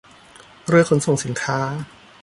[0.67, 1.59] เรือขนส่งสินค้า